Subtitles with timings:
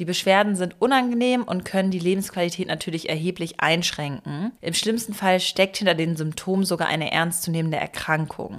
[0.00, 4.50] Die Beschwerden sind unangenehm und können die Lebensqualität natürlich erheblich einschränken.
[4.60, 8.58] Im schlimmsten Fall steckt hinter den Symptomen sogar eine ernstzunehmende Erkrankung.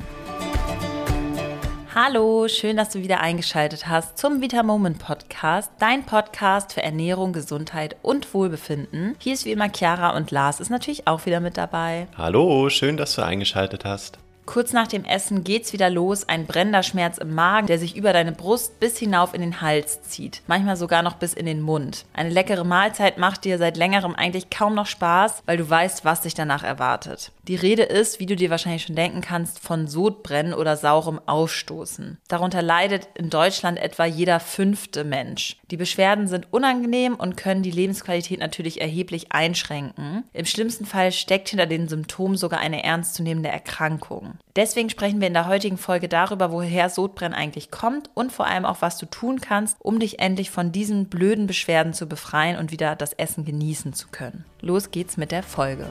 [1.94, 7.34] Hallo, schön, dass du wieder eingeschaltet hast zum Vita Moment Podcast, dein Podcast für Ernährung,
[7.34, 9.17] Gesundheit und Wohlbefinden.
[9.20, 12.08] Hier ist wie immer Chiara und Lars ist natürlich auch wieder mit dabei.
[12.17, 14.20] Hallo, schön, dass du eingeschaltet hast.
[14.46, 18.14] Kurz nach dem Essen geht's wieder los, ein brennender Schmerz im Magen, der sich über
[18.14, 22.05] deine Brust bis hinauf in den Hals zieht, manchmal sogar noch bis in den Mund.
[22.14, 26.22] Eine leckere Mahlzeit macht dir seit längerem eigentlich kaum noch Spaß, weil du weißt, was
[26.22, 27.31] dich danach erwartet.
[27.48, 32.17] Die Rede ist, wie du dir wahrscheinlich schon denken kannst, von Sodbrennen oder saurem Ausstoßen.
[32.27, 35.58] Darunter leidet in Deutschland etwa jeder fünfte Mensch.
[35.72, 40.23] Die Beschwerden sind unangenehm und können die Lebensqualität natürlich erheblich einschränken.
[40.34, 44.34] Im schlimmsten Fall steckt hinter den Symptomen sogar eine ernstzunehmende Erkrankung.
[44.55, 48.66] Deswegen sprechen wir in der heutigen Folge darüber, woher Sodbrennen eigentlich kommt und vor allem
[48.66, 52.71] auch, was du tun kannst, um dich endlich von diesen blöden Beschwerden zu befreien und
[52.71, 54.45] wieder das Essen genießen zu können.
[54.61, 55.88] Los geht's mit der Folge.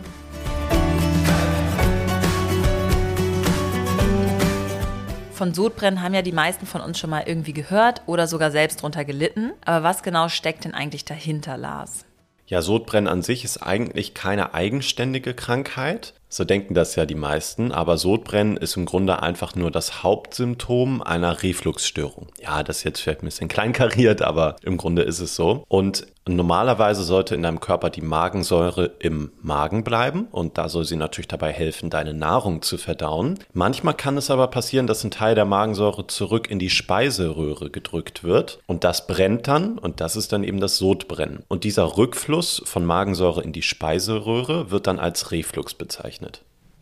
[5.35, 8.81] Von Sodbrennen haben ja die meisten von uns schon mal irgendwie gehört oder sogar selbst
[8.83, 9.53] drunter gelitten.
[9.65, 12.05] Aber was genau steckt denn eigentlich dahinter, Lars?
[12.47, 17.71] Ja, Sodbrennen an sich ist eigentlich keine eigenständige Krankheit, so denken das ja die meisten,
[17.71, 22.27] aber Sodbrennen ist im Grunde einfach nur das Hauptsymptom einer Refluxstörung.
[22.43, 25.65] Ja, das ist jetzt vielleicht ein bisschen kleinkariert, aber im Grunde ist es so.
[25.69, 30.97] Und normalerweise sollte in deinem Körper die Magensäure im Magen bleiben und da soll sie
[30.97, 33.39] natürlich dabei helfen, deine Nahrung zu verdauen.
[33.53, 38.25] Manchmal kann es aber passieren, dass ein Teil der Magensäure zurück in die Speiseröhre gedrückt
[38.25, 41.45] wird und das brennt dann und das ist dann eben das Sodbrennen.
[41.49, 46.24] Und dieser Rückfluss von Magensäure in die Speiseröhre wird dann als Reflux bezeichnet.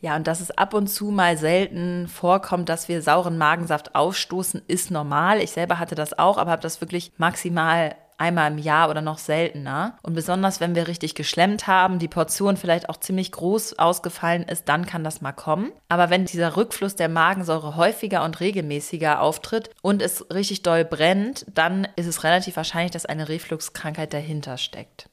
[0.01, 4.63] Ja, und dass es ab und zu mal selten vorkommt, dass wir sauren Magensaft ausstoßen,
[4.67, 5.41] ist normal.
[5.41, 9.19] Ich selber hatte das auch, aber habe das wirklich maximal einmal im Jahr oder noch
[9.19, 9.97] seltener.
[10.03, 14.69] Und besonders, wenn wir richtig geschlemmt haben, die Portion vielleicht auch ziemlich groß ausgefallen ist,
[14.69, 15.73] dann kann das mal kommen.
[15.89, 21.47] Aber wenn dieser Rückfluss der Magensäure häufiger und regelmäßiger auftritt und es richtig doll brennt,
[21.53, 25.09] dann ist es relativ wahrscheinlich, dass eine Refluxkrankheit dahinter steckt.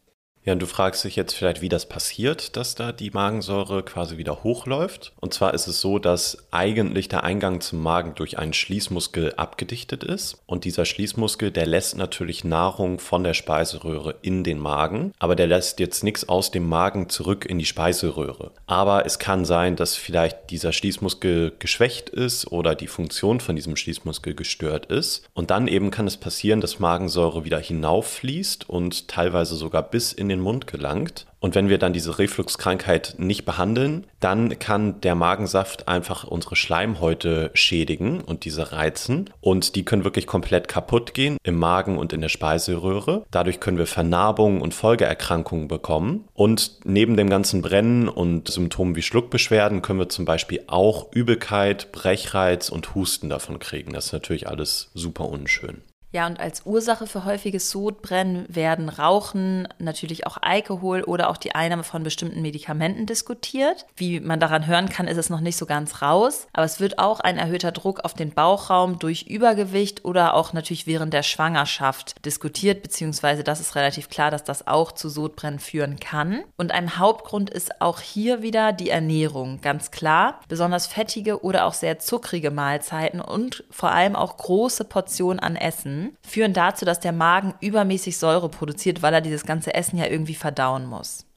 [0.50, 4.18] Ja, und du fragst dich jetzt vielleicht, wie das passiert, dass da die Magensäure quasi
[4.18, 5.14] wieder hochläuft.
[5.20, 10.04] Und zwar ist es so, dass eigentlich der Eingang zum Magen durch einen Schließmuskel abgedichtet
[10.04, 10.42] ist.
[10.48, 15.46] Und dieser Schließmuskel, der lässt natürlich Nahrung von der Speiseröhre in den Magen, aber der
[15.46, 18.50] lässt jetzt nichts aus dem Magen zurück in die Speiseröhre.
[18.66, 23.76] Aber es kann sein, dass vielleicht dieser Schließmuskel geschwächt ist oder die Funktion von diesem
[23.76, 25.30] Schließmuskel gestört ist.
[25.36, 30.28] Und dann eben kann es passieren, dass Magensäure wieder hinauffließt und teilweise sogar bis in
[30.28, 31.26] den Mund gelangt.
[31.40, 37.52] Und wenn wir dann diese Refluxkrankheit nicht behandeln, dann kann der Magensaft einfach unsere Schleimhäute
[37.54, 39.30] schädigen und diese reizen.
[39.40, 43.26] Und die können wirklich komplett kaputt gehen im Magen und in der Speiseröhre.
[43.32, 46.26] Dadurch können wir Vernarbungen und Folgeerkrankungen bekommen.
[46.34, 51.92] Und neben dem ganzen Brennen und Symptomen wie Schluckbeschwerden können wir zum Beispiel auch Übelkeit,
[51.94, 53.94] Brechreiz und Husten davon kriegen.
[53.94, 55.82] Das ist natürlich alles super unschön.
[56.12, 61.54] Ja, und als Ursache für häufiges Sodbrennen werden Rauchen, natürlich auch Alkohol oder auch die
[61.54, 63.86] Einnahme von bestimmten Medikamenten diskutiert.
[63.96, 66.98] Wie man daran hören kann, ist es noch nicht so ganz raus, aber es wird
[66.98, 72.26] auch ein erhöhter Druck auf den Bauchraum durch Übergewicht oder auch natürlich während der Schwangerschaft
[72.26, 76.44] diskutiert, beziehungsweise das ist relativ klar, dass das auch zu Sodbrennen führen kann.
[76.58, 80.40] Und ein Hauptgrund ist auch hier wieder die Ernährung, ganz klar.
[80.48, 85.99] Besonders fettige oder auch sehr zuckrige Mahlzeiten und vor allem auch große Portionen an Essen
[86.22, 90.36] führen dazu, dass der Magen übermäßig Säure produziert, weil er dieses ganze Essen ja irgendwie
[90.36, 91.29] verdauen muss.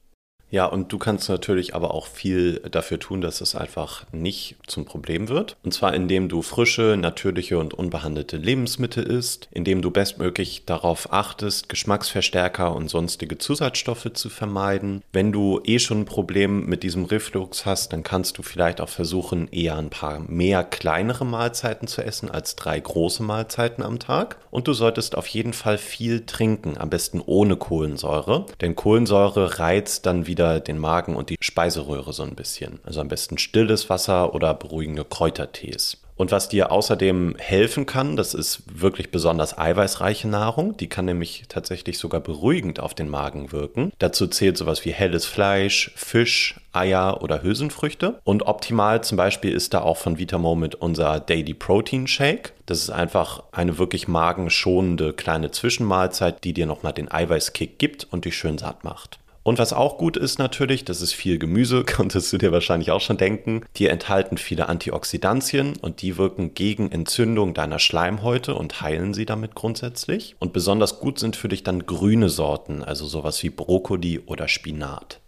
[0.53, 4.85] Ja, und du kannst natürlich aber auch viel dafür tun, dass es einfach nicht zum
[4.85, 5.57] Problem wird.
[5.63, 11.69] Und zwar indem du frische, natürliche und unbehandelte Lebensmittel isst, indem du bestmöglich darauf achtest,
[11.69, 15.01] Geschmacksverstärker und sonstige Zusatzstoffe zu vermeiden.
[15.11, 18.89] Wenn du eh schon ein Problem mit diesem Reflux hast, dann kannst du vielleicht auch
[18.89, 24.37] versuchen, eher ein paar mehr kleinere Mahlzeiten zu essen als drei große Mahlzeiten am Tag.
[24.51, 30.05] Und du solltest auf jeden Fall viel trinken, am besten ohne Kohlensäure, denn Kohlensäure reizt
[30.05, 32.79] dann wieder wieder den Magen und die Speiseröhre so ein bisschen.
[32.83, 35.99] Also am besten stilles Wasser oder beruhigende Kräutertees.
[36.15, 40.77] Und was dir außerdem helfen kann, das ist wirklich besonders eiweißreiche Nahrung.
[40.77, 43.91] Die kann nämlich tatsächlich sogar beruhigend auf den Magen wirken.
[43.97, 48.19] Dazu zählt sowas wie helles Fleisch, Fisch, Eier oder Hülsenfrüchte.
[48.23, 52.53] Und optimal zum Beispiel ist da auch von Vitamoment unser Daily Protein Shake.
[52.67, 58.25] Das ist einfach eine wirklich magenschonende kleine Zwischenmahlzeit, die dir nochmal den Eiweißkick gibt und
[58.25, 59.19] dich schön satt macht.
[59.43, 63.01] Und was auch gut ist natürlich, das ist viel Gemüse, konntest du dir wahrscheinlich auch
[63.01, 63.63] schon denken.
[63.75, 69.53] Die enthalten viele Antioxidantien und die wirken gegen Entzündung deiner Schleimhäute und heilen sie damit
[69.53, 70.35] grundsätzlich.
[70.39, 75.19] Und besonders gut sind für dich dann grüne Sorten, also sowas wie Brokkoli oder Spinat.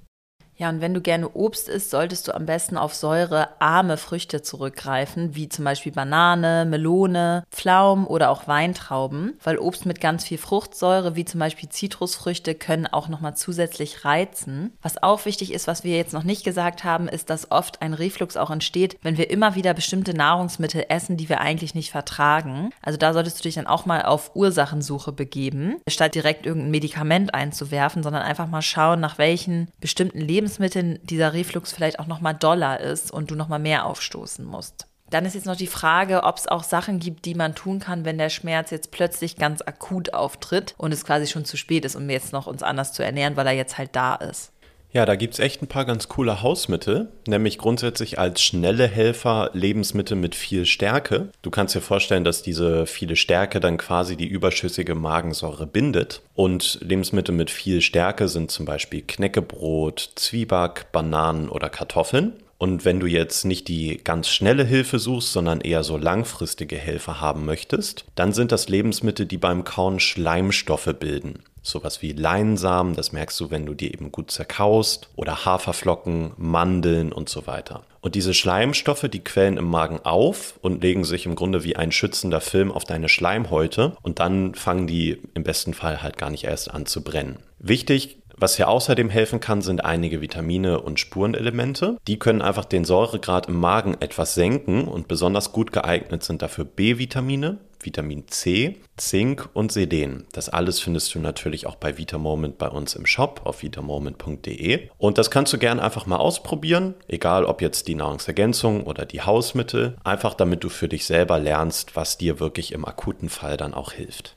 [0.57, 5.35] Ja, und wenn du gerne Obst isst, solltest du am besten auf säurearme Früchte zurückgreifen,
[5.35, 11.15] wie zum Beispiel Banane, Melone, Pflaumen oder auch Weintrauben, weil Obst mit ganz viel Fruchtsäure,
[11.17, 14.71] wie zum Beispiel Zitrusfrüchte, können auch nochmal zusätzlich reizen.
[14.81, 17.93] Was auch wichtig ist, was wir jetzt noch nicht gesagt haben, ist, dass oft ein
[17.93, 22.69] Reflux auch entsteht, wenn wir immer wieder bestimmte Nahrungsmittel essen, die wir eigentlich nicht vertragen.
[22.81, 27.33] Also da solltest du dich dann auch mal auf Ursachensuche begeben, statt direkt irgendein Medikament
[27.33, 32.35] einzuwerfen, sondern einfach mal schauen, nach welchen bestimmten Lebensmitteln Lebensmitteln dieser Reflux vielleicht auch nochmal
[32.35, 34.85] doller ist und du nochmal mehr aufstoßen musst.
[35.09, 38.05] Dann ist jetzt noch die Frage, ob es auch Sachen gibt, die man tun kann,
[38.05, 41.95] wenn der Schmerz jetzt plötzlich ganz akut auftritt und es quasi schon zu spät ist,
[41.95, 44.51] um jetzt noch uns anders zu ernähren, weil er jetzt halt da ist.
[44.95, 49.49] Ja, da gibt es echt ein paar ganz coole Hausmittel, nämlich grundsätzlich als schnelle Helfer
[49.51, 51.27] Lebensmittel mit viel Stärke.
[51.41, 56.21] Du kannst dir vorstellen, dass diese viele Stärke dann quasi die überschüssige Magensäure bindet.
[56.33, 62.31] Und Lebensmittel mit viel Stärke sind zum Beispiel Knäckebrot, Zwieback, Bananen oder Kartoffeln.
[62.57, 67.19] Und wenn du jetzt nicht die ganz schnelle Hilfe suchst, sondern eher so langfristige Hilfe
[67.19, 73.11] haben möchtest, dann sind das Lebensmittel, die beim Kauen Schleimstoffe bilden sowas wie Leinsamen, das
[73.11, 77.83] merkst du, wenn du die eben gut zerkaust, oder Haferflocken, Mandeln und so weiter.
[78.01, 81.91] Und diese Schleimstoffe, die quellen im Magen auf und legen sich im Grunde wie ein
[81.91, 86.43] schützender Film auf deine Schleimhäute und dann fangen die im besten Fall halt gar nicht
[86.43, 87.39] erst an zu brennen.
[87.57, 91.97] Wichtig, was hier außerdem helfen kann, sind einige Vitamine und Spurenelemente.
[92.07, 96.65] Die können einfach den Säuregrad im Magen etwas senken und besonders gut geeignet sind dafür
[96.65, 100.25] B-Vitamine, Vitamin C, Zink und Selen.
[100.31, 104.89] Das alles findest du natürlich auch bei Vitamoment bei uns im Shop auf vitamoment.de.
[104.97, 109.21] Und das kannst du gerne einfach mal ausprobieren, egal ob jetzt die Nahrungsergänzung oder die
[109.21, 113.73] Hausmittel, einfach damit du für dich selber lernst, was dir wirklich im akuten Fall dann
[113.73, 114.34] auch hilft.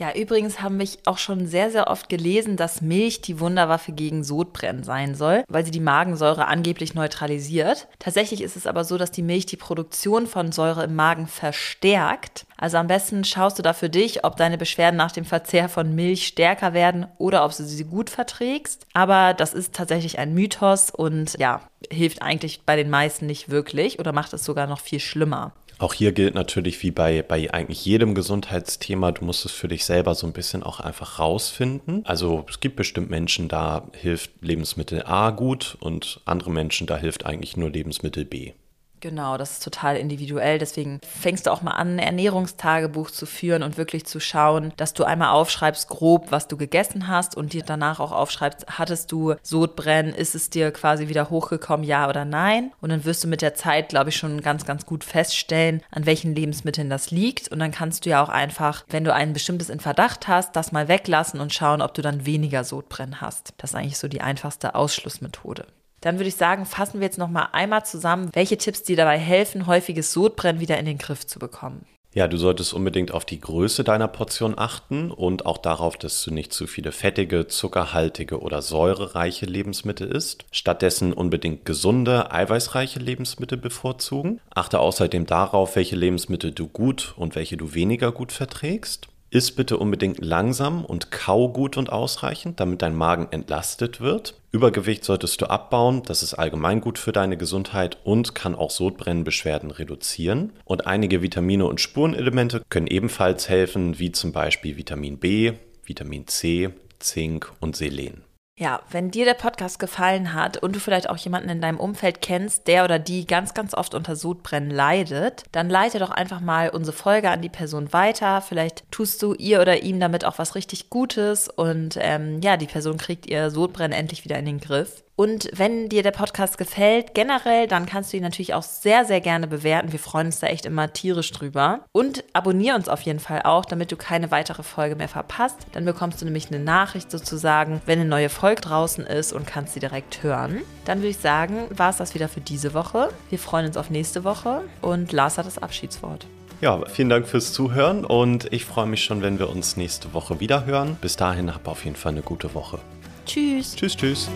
[0.00, 4.24] Ja, übrigens haben wir auch schon sehr, sehr oft gelesen, dass Milch die Wunderwaffe gegen
[4.24, 7.86] Sodbrennen sein soll, weil sie die Magensäure angeblich neutralisiert.
[7.98, 12.46] Tatsächlich ist es aber so, dass die Milch die Produktion von Säure im Magen verstärkt.
[12.56, 15.94] Also am besten schaust du da für dich, ob deine Beschwerden nach dem Verzehr von
[15.94, 18.86] Milch stärker werden oder ob du sie gut verträgst.
[18.94, 21.60] Aber das ist tatsächlich ein Mythos und ja,
[21.90, 25.52] hilft eigentlich bei den meisten nicht wirklich oder macht es sogar noch viel schlimmer.
[25.80, 29.86] Auch hier gilt natürlich wie bei, bei eigentlich jedem Gesundheitsthema, du musst es für dich
[29.86, 32.04] selber so ein bisschen auch einfach rausfinden.
[32.04, 37.24] Also es gibt bestimmt Menschen, da hilft Lebensmittel A gut und andere Menschen, da hilft
[37.24, 38.52] eigentlich nur Lebensmittel B.
[39.00, 40.58] Genau, das ist total individuell.
[40.58, 44.92] Deswegen fängst du auch mal an, ein Ernährungstagebuch zu führen und wirklich zu schauen, dass
[44.92, 49.36] du einmal aufschreibst, grob, was du gegessen hast und dir danach auch aufschreibst, hattest du
[49.42, 52.72] Sodbrennen, ist es dir quasi wieder hochgekommen, ja oder nein?
[52.82, 56.04] Und dann wirst du mit der Zeit, glaube ich, schon ganz, ganz gut feststellen, an
[56.04, 57.48] welchen Lebensmitteln das liegt.
[57.48, 60.72] Und dann kannst du ja auch einfach, wenn du ein bestimmtes in Verdacht hast, das
[60.72, 63.54] mal weglassen und schauen, ob du dann weniger Sodbrennen hast.
[63.56, 65.64] Das ist eigentlich so die einfachste Ausschlussmethode.
[66.00, 69.18] Dann würde ich sagen, fassen wir jetzt noch mal einmal zusammen, welche Tipps dir dabei
[69.18, 71.84] helfen, häufiges Sodbrennen wieder in den Griff zu bekommen.
[72.12, 76.32] Ja, du solltest unbedingt auf die Größe deiner Portion achten und auch darauf, dass du
[76.32, 80.44] nicht zu viele fettige, zuckerhaltige oder säurereiche Lebensmittel isst.
[80.50, 84.40] Stattdessen unbedingt gesunde, eiweißreiche Lebensmittel bevorzugen.
[84.52, 89.09] Achte außerdem darauf, welche Lebensmittel du gut und welche du weniger gut verträgst.
[89.30, 94.34] Iss bitte unbedingt langsam und kau gut und ausreichend, damit dein Magen entlastet wird.
[94.50, 99.70] Übergewicht solltest du abbauen, das ist allgemein gut für deine Gesundheit und kann auch Sodbrennenbeschwerden
[99.70, 100.52] reduzieren.
[100.64, 105.52] Und einige Vitamine und Spurenelemente können ebenfalls helfen, wie zum Beispiel Vitamin B,
[105.84, 108.24] Vitamin C, Zink und Selen.
[108.60, 112.20] Ja, wenn dir der Podcast gefallen hat und du vielleicht auch jemanden in deinem Umfeld
[112.20, 116.68] kennst, der oder die ganz, ganz oft unter Sodbrennen leidet, dann leite doch einfach mal
[116.68, 118.42] unsere Folge an die Person weiter.
[118.42, 122.66] Vielleicht tust du ihr oder ihm damit auch was richtig Gutes und ähm, ja, die
[122.66, 125.04] Person kriegt ihr Sodbrennen endlich wieder in den Griff.
[125.20, 129.20] Und wenn dir der Podcast gefällt, generell, dann kannst du ihn natürlich auch sehr, sehr
[129.20, 129.92] gerne bewerten.
[129.92, 131.80] Wir freuen uns da echt immer tierisch drüber.
[131.92, 135.58] Und abonniere uns auf jeden Fall auch, damit du keine weitere Folge mehr verpasst.
[135.72, 139.74] Dann bekommst du nämlich eine Nachricht sozusagen, wenn eine neue Folge draußen ist und kannst
[139.74, 140.62] sie direkt hören.
[140.86, 143.10] Dann würde ich sagen, war es das wieder für diese Woche.
[143.28, 146.26] Wir freuen uns auf nächste Woche und Lars hat das Abschiedswort.
[146.62, 150.40] Ja, vielen Dank fürs Zuhören und ich freue mich schon, wenn wir uns nächste Woche
[150.40, 150.96] wieder hören.
[150.98, 152.78] Bis dahin, hab auf jeden Fall eine gute Woche.
[153.26, 153.76] Tschüss.
[153.76, 154.30] Tschüss, tschüss.